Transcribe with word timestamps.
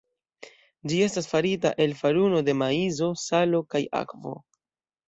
Ĝi 0.91 1.01
estas 1.07 1.29
farita 1.33 1.73
el 1.85 1.95
faruno 2.01 2.43
de 2.49 2.59
maizo, 2.65 3.13
salo 3.27 3.65
kaj 3.77 3.85
akvo. 4.03 4.37